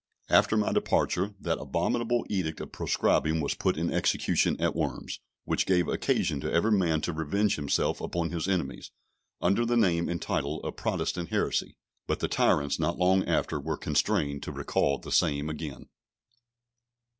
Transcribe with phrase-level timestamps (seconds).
[0.31, 5.67] After my departure, that abominable edict of proscribing was put in execution at Worms, which
[5.67, 8.89] gave occasion to every man to revenge himself upon his enemies,
[9.43, 11.77] under the name and title of Protestant heresy.
[12.07, 15.85] But the tyrants, not long after, were constrained to recall the same again.